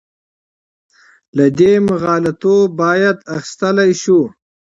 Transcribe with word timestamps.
له 1.37 1.45
دې 1.59 1.73
مغالطو 1.89 2.55
باید 2.79 3.17
اخیستلی 3.37 3.91
شو. 4.01 4.19